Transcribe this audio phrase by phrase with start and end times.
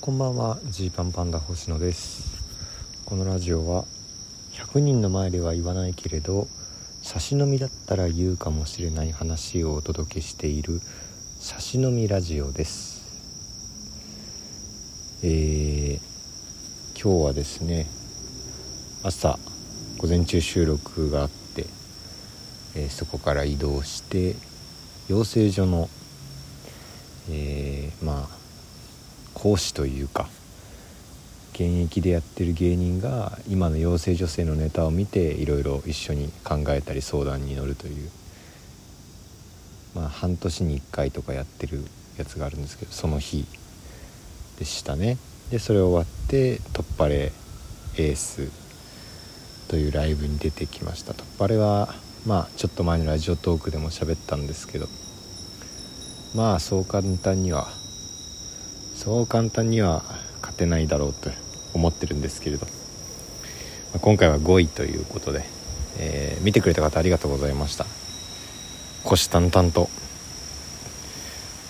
[0.00, 2.44] こんばんはジーパンパンダ星野です。
[3.06, 3.86] このラジオは
[4.52, 6.46] 100人の前では言わないけれど
[7.02, 10.80] 差し飲みだったら言うかもしれない話をお届けしている
[11.40, 12.96] 差し飲みラジオです。
[15.24, 15.98] えー、
[17.02, 17.86] 今日はですね
[19.02, 19.40] 朝
[19.98, 21.66] 午前中収録があって、
[22.76, 24.36] えー、そこから移動して
[25.08, 25.88] 養成所の、
[27.30, 28.35] えー、まあ
[29.36, 30.28] 講師というか
[31.52, 38.10] 現役でやってる芸人が今の養成女性のネタを見ていろいろ一緒に考えたり相談に乗るという
[39.94, 41.80] まあ半年に1回とかやってる
[42.16, 43.44] やつがあるんですけどその日
[44.58, 45.18] でしたね。
[45.50, 47.30] でそれ終わって「突破レ
[47.98, 48.50] エース」
[49.68, 51.12] というライブに出てきました。
[51.12, 51.94] 突破レは
[52.24, 54.88] まあちょっと前のラジオトークでも喋ったんですけど
[56.34, 57.68] まあそう簡単には
[58.96, 60.02] そう簡単には
[60.40, 61.30] 勝てないだろうと
[61.74, 62.66] 思ってるんですけれど、
[63.92, 65.44] ま、今回は5位ということで、
[65.98, 67.84] えー、見てくれた方ありがとうございました。
[69.04, 69.90] 虎視眈々と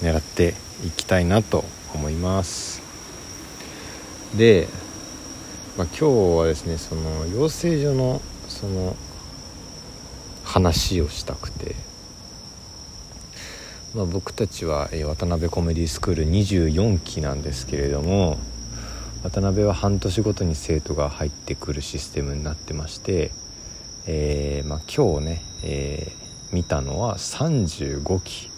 [0.02, 0.54] 狙って
[0.86, 2.80] いきたいなと思います。
[4.36, 4.69] で、
[5.77, 8.97] まあ、今日はですねその養成所のその
[10.44, 11.74] 話をしたくて、
[13.97, 18.36] まあ、僕たちは、え、渡辺コメディスクール24期なんですけれども
[19.22, 23.30] 渡辺は半年ごとに生徒が入ってくるシステムになってまして、
[24.06, 28.50] えーまあ、今日ね、えー、見たのは35期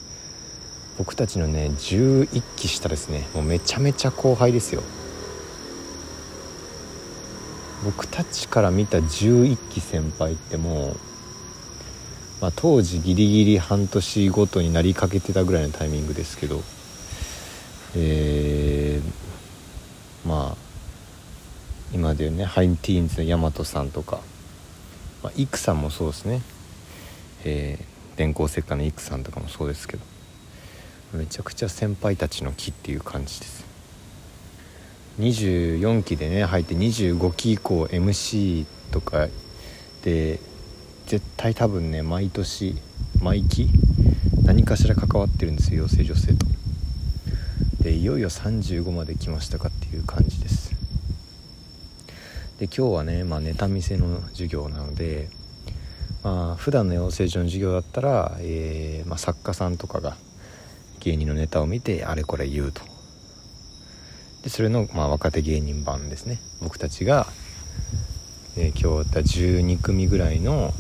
[0.99, 3.29] 僕たちのね11期下ですね。
[3.33, 4.83] もうめちゃめちゃ後輩ですよ。
[7.85, 10.97] 僕たちから見た11期先輩ってもう、
[12.41, 16.63] まあ、当時ギリギリ半年ごとになりかけてたぐらいのタイミングですけど
[17.97, 19.29] えー
[20.29, 20.57] まあ
[21.93, 24.21] 今でいうねハイティーンズの大和さんとか、
[25.23, 26.43] まあ、イクさんもそうですね、
[27.45, 30.03] えー、電光石火のイクさんとかもそうですけど
[31.15, 33.65] めちゃくちゃ先輩たちの木っていう感じです。
[35.19, 39.29] 24期でね入って25期以降 MC とか
[40.05, 40.39] で
[41.09, 42.77] 絶対多分ね毎年
[43.23, 43.71] 毎期
[44.45, 46.47] 何かしら関わってるんですよ養成女性と。
[47.83, 50.75] でいよいよ35まで来ましたかっていう感じです。
[52.59, 55.31] で今日はね、まあ、ネタ見せの授業なので
[56.23, 60.15] まあ普段の養成所の授業だったら、えーまあ、作家さんとかが
[61.01, 62.83] 芸人のネタを見てあれこれ言うと。
[64.43, 66.39] でそれの、まあ、若手芸人版ですね。
[66.61, 67.27] 僕たちが、
[68.59, 70.75] えー、今日った12組ぐらいの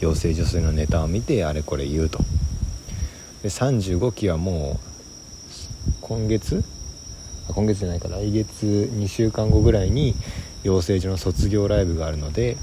[0.00, 2.18] 養成女性のネタを見てあれこれ言うと。
[3.42, 6.64] で35期はもう今月？
[7.48, 8.08] 今月じゃないか。
[8.08, 10.14] 来月2週間後ぐらいに
[10.62, 12.56] 養成所の卒業ライブがあるので、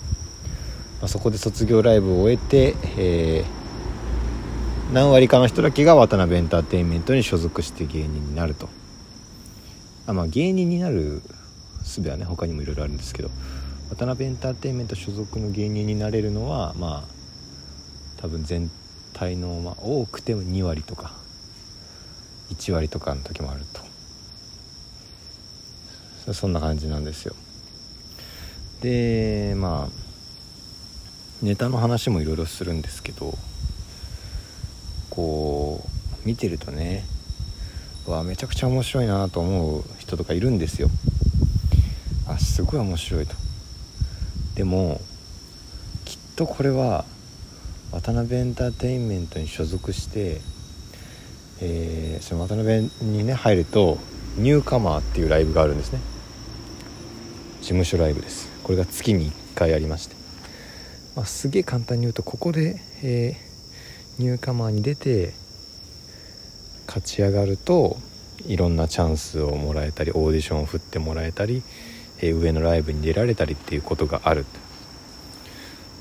[1.01, 8.69] まあ、そこで卒業ライブを終えて、えー、何割かの人だけが渡辺エンターテインメントに所属して芸人になると。
[10.05, 11.21] あまあ芸人になる
[11.87, 13.29] 術はね他にもいろいろあるんですけど
[13.89, 17.16] 渡辺エンターテインメント所属の芸人になれるのはまあ
[18.17, 18.69] 多分全
[19.13, 21.13] 体の、まあ、多くても2割とか
[22.49, 23.87] 1割とかの時もあると。
[26.33, 27.35] そんな感じなんですよ。
[28.81, 30.07] でまあ
[31.41, 33.37] ネタの話もいろいろするんですけど
[35.09, 35.87] こ
[36.23, 37.05] う見てるとね
[38.05, 40.89] わめちゃくちゃ面白いなと思う人とかいるんですよ。
[42.27, 43.35] あすごい面白いと。
[44.55, 44.99] でも
[46.03, 47.05] きっとこれは
[47.91, 50.41] 渡辺エンターテインメントに所属して
[51.59, 53.97] えー、その渡辺にね入ると
[54.37, 55.99] ニューカマーっていうライブがあるんですね。
[57.61, 58.49] 事務所ライブです。
[58.63, 60.15] これが月に1回ありまして、
[61.15, 65.33] まあ、すげえ簡単に言うとここで、えー、ニューカマーに出て
[66.85, 67.97] 勝ち上がると
[68.45, 71.63] いろんなチャンスをもらえたりオーディションを振ってもらえたり、
[72.19, 74.45] えー、上のライブに出られたりっていうことがある。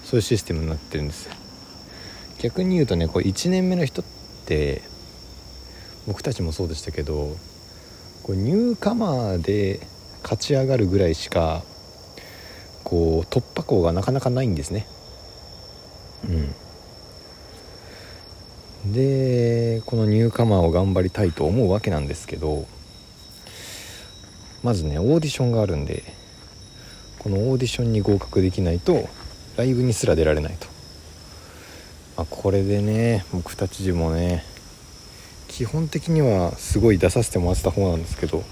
[0.05, 1.46] そういうシステムになってるんです。
[2.41, 4.05] 逆に言うとねこう1年目の人っ
[4.47, 4.83] て
[6.07, 7.37] 僕たちもそうでしたけど
[8.23, 9.81] こうニューカマーで
[10.23, 11.63] 勝ち上がるぐらいしか
[12.85, 14.87] こう突破口がなかなかないんですね。
[16.25, 16.29] う
[18.89, 22.67] ん、でこのニューカマーを頑張りたいと思うわけなんですけど
[24.63, 26.03] まずねオーディションがあるんで
[27.19, 29.09] このオーディションに合格できないと
[29.57, 30.67] ライブにすら出られないと、
[32.17, 34.43] まあ、これでね僕たちもね
[35.49, 38.43] 基本的にはすごい出させてもらってた方なんですけど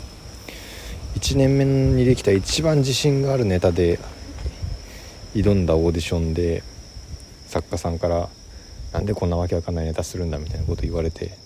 [1.17, 3.99] 1年目にできた一番自信があるネタで
[5.35, 6.63] 挑んだオーディションで
[7.47, 8.29] 作家さんから
[8.93, 11.39] 「なんでこんなわけわかんないネタするんだ」みたいなこと言われて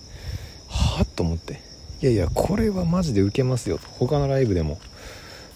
[0.67, 1.61] はあと思って
[2.01, 4.77] いやいやこれはマジでウケますよと他のライブでも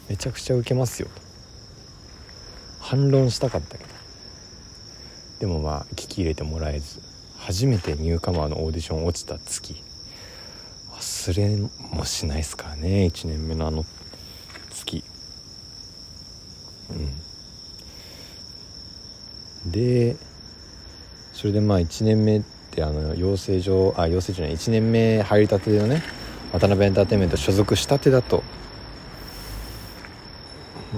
[0.09, 1.21] めちゃくちゃウケますよと
[2.79, 4.02] 反論したかったけど。
[5.39, 7.01] でもまあ聞き入れてもらえず
[7.37, 9.75] 初めてニューカマーのオーディション落ちた月。
[10.93, 11.57] 忘れ
[11.97, 13.83] もしないですからね1年目のあの
[14.71, 15.03] 月。
[19.65, 19.71] うん。
[19.71, 20.15] で
[21.33, 22.41] それでまあ1年目っ
[22.71, 26.01] てあの養成所あ養成所じゃない1年目入りたてのね
[26.53, 28.43] 渡辺エンターテインメント所属したてだと、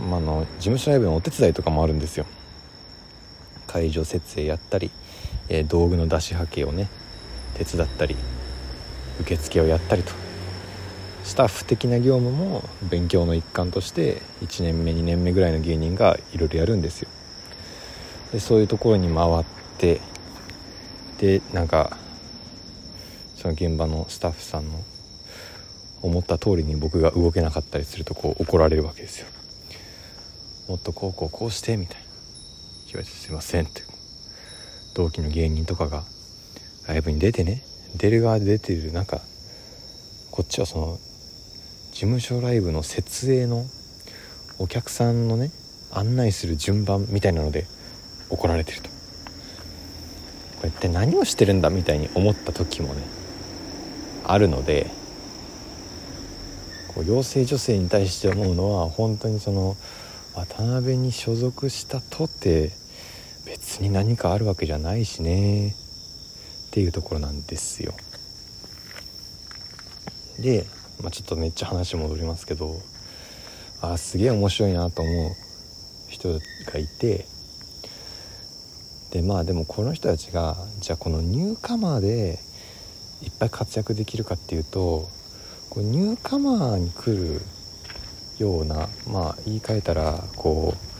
[0.10, 2.26] まあの事務所ライブのお手伝いとかもあるんですよ。
[3.76, 4.90] 会場設営やったり、
[5.50, 6.88] えー、道具の出しはけをね
[7.56, 8.16] 手伝ったり
[9.20, 10.14] 受付をやったりと。
[11.26, 17.10] スタッフ的な業務も勉強の一環として1年目2年目ぐらいの芸人がいろいろやるんですよ。
[18.32, 19.46] でそういうところに回っ
[19.78, 20.00] て
[21.18, 21.98] でなんか
[23.36, 24.84] その現場のスタッフさんの
[26.02, 29.28] 思った通りに僕が動けなかったりするとこう怒られるわけですよ。
[30.70, 32.05] もっとこうこうこうしてみたいな。
[32.96, 33.82] 言われてすいませんって
[34.96, 36.04] 同期の芸人とかが
[36.88, 37.64] ライブに出てね
[37.98, 39.20] 出る側で出てる中
[40.32, 40.98] こっちはその
[41.92, 43.66] 事務所ライブの設営の
[44.60, 45.52] お客さんのね
[45.92, 47.66] 案内する順番みたいなので
[48.30, 48.90] 怒られてると。
[48.90, 48.96] こ
[50.64, 53.04] うやって何をしてるんだみたいに思った時もね
[54.24, 54.90] あるので
[56.94, 59.76] こう養成女性に対して思うのは本当にその
[60.34, 62.72] 渡辺に所属したとて
[63.46, 65.76] 別に何かあるわけじゃないしね。
[66.68, 67.94] っていうところなんですよ。
[70.40, 70.66] で、
[71.02, 72.82] まあ、ちょっとめっちゃ話戻りますけど
[73.82, 75.32] あすげえ面白いなと思う
[76.10, 77.26] 人がいて
[79.12, 82.40] でまあでもこの人たちがじゃあこのニューカマーで
[83.22, 85.10] いっぱい活躍できるかっていうと
[85.70, 87.42] こうニューカマーに来る
[88.40, 90.95] ようなまあ言い換えたらこう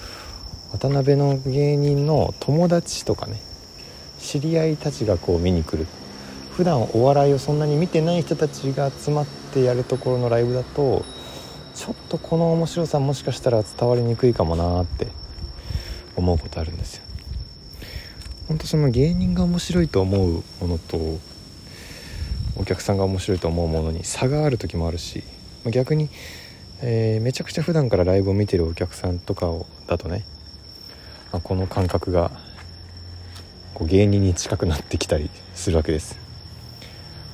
[0.78, 3.40] 渡辺の芸人の友達とかね
[4.20, 5.88] 知り合いたちがこう見に来る
[6.52, 11.06] 普段お笑いをそんなに見てない人たちが集まってやるところのライブだと
[11.76, 15.08] ちょっとこの面白さもしかしたら伝わりにくいかもなって
[16.18, 17.04] 思うことあるんですよ。
[18.48, 21.20] 本当その芸人が面白いと思うものと
[22.58, 25.24] お客さんが面白いと思うものに差がある時もあるし
[25.66, 26.10] 逆に、
[26.82, 30.24] えー、めちゃくちゃ普段からライブを見てるお客さんとかをだとね、
[31.38, 32.32] あ、この感覚が
[33.74, 36.18] こう芸人に近くなってきたりするわけです。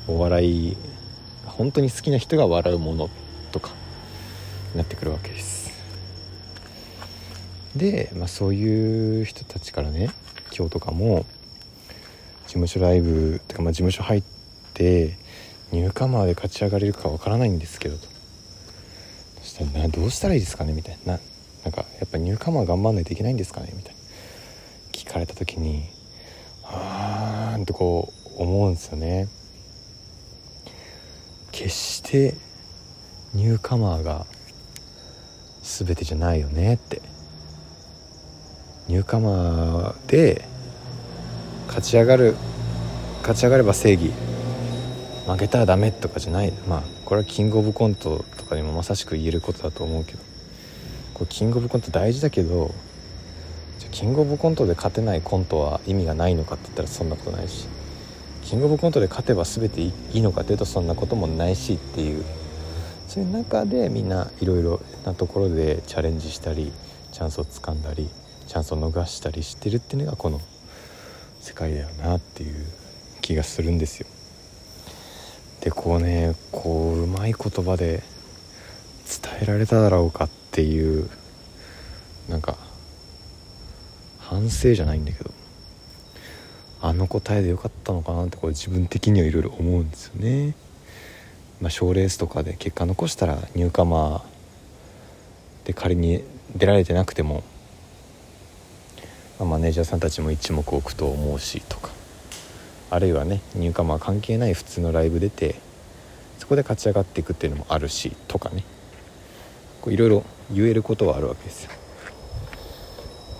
[0.07, 0.77] お笑い
[1.45, 3.09] 本当に好きな人が笑うもの
[3.51, 3.71] とか
[4.75, 5.71] なってくるわけです。
[7.75, 10.09] で、まあ、そういう人たちからね
[10.55, 11.25] 今日とかも
[12.47, 14.23] 事務所ライブってかまあ事務所入っ
[14.73, 15.15] て
[15.71, 18.07] ニューカマーで勝ち上がれるかわからないんですけどと。
[19.41, 21.19] そしたらどうしたらいいですかねみたいな。
[21.63, 23.99] なんかやっぱニューカマー頑張んないといけないんですかねみたいな
[24.91, 25.89] 聞かれた時に
[26.63, 29.27] あーんとこう思うんですよね。
[31.51, 32.35] 決して
[33.33, 34.25] ニューカマーが
[35.61, 37.01] 全てじゃないよねって。
[38.87, 40.45] ニューカマーで
[41.67, 42.35] 勝ち上がる
[43.19, 44.11] 勝ち上がれば正義。
[45.27, 46.51] 負けたらダメとかじゃない。
[46.67, 50.30] まあこれはキングオブコントとかにもまさしく言えることだと思うけど。
[51.21, 52.73] これキングオブコント大事だけど
[53.77, 57.67] じゃキングオブコントで勝てないコントは意味がないのかって言ったらそんなことないし
[58.41, 62.25] キングオブコントで勝てば全ていいのかというとそんなこともないしっていう
[63.07, 66.71] そういう中でみんないろいろなところでチャレンジしたり
[67.11, 68.09] チャンスをつかんだり
[68.47, 70.41] チャンスを逃したりしてるっていうのがこの
[71.39, 72.65] 世界だよなっていう
[73.21, 74.07] 気がするんですよ。
[75.59, 78.01] でこうねこううまい言葉で
[79.05, 81.09] 伝えられただろうかってていう
[82.29, 82.57] なんか
[84.19, 85.31] 反省じゃないんだけど
[86.81, 90.55] あの答えでよかったのかなってこれ自分的にはいろいろ思うんですよね。
[91.61, 96.23] まあ、賞レースとかで結果残したらニューカマーで仮に
[96.55, 97.43] 出られてなくても、
[99.39, 101.91] まあ、マネージャーさんたちも一目置くと思うしとか
[102.89, 105.55] あるいはねニューカマー関係ない普通のライブ出て
[106.39, 108.63] そこで勝ち上がっていくっていうのもあるしとかね
[109.87, 111.71] いろいろ言えることはあるわけですよ。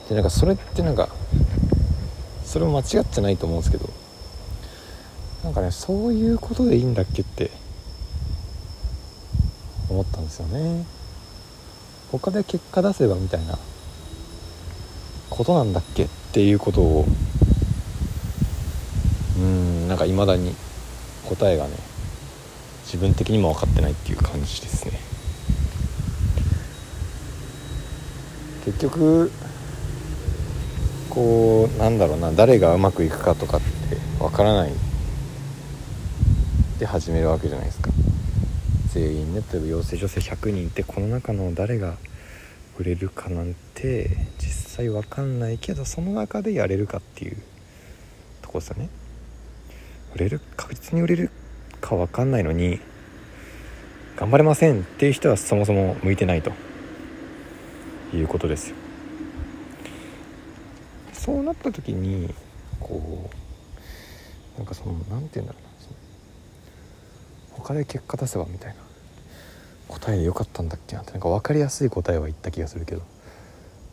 [0.09, 1.09] でなんかそれってなんか
[2.45, 3.89] それも間違ってないと思うんですけど
[5.43, 7.51] なんかねそういうことでいいんだっけって
[9.89, 10.85] 思ったんですよね。
[12.11, 13.57] 他で結果出せばみたいな
[15.29, 16.03] ことなんだっけ？
[16.03, 17.05] っていうことを
[19.37, 20.53] うんなんかいまだに
[21.29, 21.71] 答えがね
[22.83, 24.99] 自分的にも分かってないっていう感じですね。
[28.65, 29.31] 結局
[31.09, 34.71] こうなんだろうな誰がうまくいくかとかって分からない。
[36.79, 37.91] で始めるわけじゃないですか。
[38.93, 41.95] 全員ね例えば養成女性100人いてこの中の誰が
[42.77, 47.37] 売れるかなんて実際分かんないけどその中でやれるかっていう
[48.41, 48.89] とこですよね。
[50.15, 51.29] 売れる確実に売れる
[51.79, 52.79] か分かんないのに
[54.17, 56.51] 頑張れませんっていう人はそもそも向いてないと。
[58.13, 58.73] いうことです。
[61.13, 62.33] そうなった時に
[62.79, 63.29] こ
[64.55, 65.69] うなんかその何て言うんだろうな。
[67.57, 68.81] 他で結果出せばみたいな。
[69.87, 73.01] 答えでよかったんだっけなってなんか分かりやすい答えは言った気がするけど。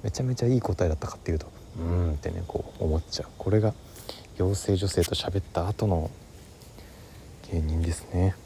[0.04, 1.46] めちゃめちゃいい答えだったかっていうと
[1.76, 3.28] うんってねこう思っちゃう。
[3.36, 3.74] これが
[4.38, 6.08] 妖精女性と喋った後の
[7.50, 8.36] 芸人ですね。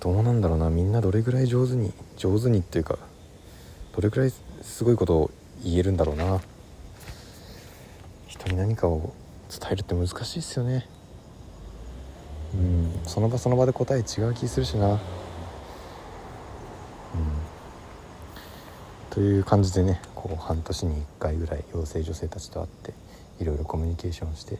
[0.00, 0.70] どうなんだろうな。
[0.70, 2.98] みんなどれぐらい上手に上手にっていうか
[3.94, 4.32] どれぐらい
[4.62, 5.30] すごいことを
[5.62, 6.40] 言えるんだろうな。
[8.26, 9.12] 人に何かを
[9.50, 10.86] 伝えるって難しいですよね。
[12.54, 14.92] うんその場その場で答え違う気するしな。
[14.92, 14.98] うん。
[19.10, 22.94] という感じでねこう半年に1回ぐらい養成女性たちと会って
[23.40, 24.58] いろいろコミュニケーションして、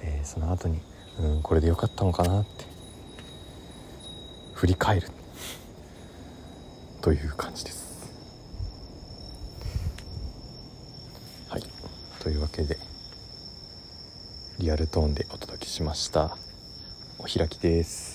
[0.00, 0.80] えー、その後に
[1.20, 2.64] うんこれでよかったのかなって
[4.54, 5.08] 振り返る。
[7.04, 8.10] という感じです
[11.50, 11.62] はい
[12.24, 12.78] というわけで
[14.58, 16.38] リアルトーンでお届けしました。
[17.18, 18.13] お開きです。